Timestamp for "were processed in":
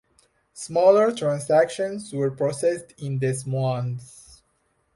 2.11-3.19